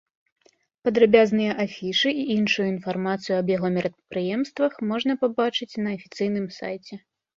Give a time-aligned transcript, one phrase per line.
[0.87, 6.93] Падрабязныя афішы і іншую інфармацыю аб яго мерапрыемствах можна пабачыць на афіцыйным сайце.